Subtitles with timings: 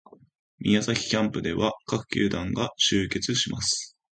[0.57, 3.95] 宮崎キャンプでは各球団が集結します